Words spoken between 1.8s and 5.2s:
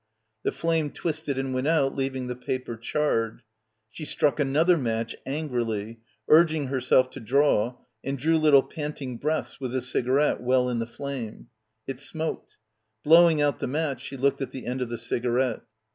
leaving the paper charred. She struck another match